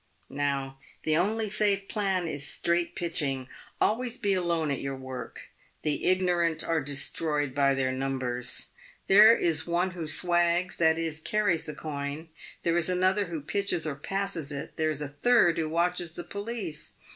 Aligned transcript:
Now, 0.31 0.79
the 1.03 1.15
only 1.15 1.47
safe 1.47 1.87
plan 1.87 2.27
is' 2.27 2.47
straight 2.57 2.95
pitching'— 2.95 3.47
always 3.79 4.17
be 4.17 4.33
alone 4.33 4.71
at 4.71 4.81
your 4.81 4.95
work. 4.95 5.49
The 5.83 6.05
ignorant 6.05 6.63
are 6.63 6.81
destroyed 6.81 7.53
by 7.53 7.75
their 7.75 7.91
numbers. 7.91 8.69
There 9.05 9.37
is 9.37 9.67
one 9.67 9.91
who 9.91 10.07
swags— 10.07 10.77
that 10.77 10.97
is, 10.97 11.19
carries 11.19 11.65
the 11.65 11.75
coin; 11.75 12.29
there 12.63 12.77
is 12.77 12.89
another 12.89 13.25
who 13.25 13.41
pitches 13.41 13.85
or 13.85 13.93
passes 13.93 14.51
it; 14.51 14.75
there 14.75 14.89
is 14.89 15.03
a 15.03 15.07
third 15.07 15.59
who 15.59 15.69
watches 15.69 16.13
the 16.13 16.23
police. 16.23 16.93